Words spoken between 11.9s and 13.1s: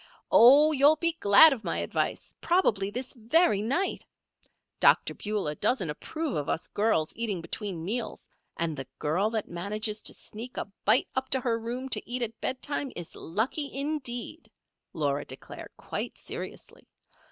eat at bedtime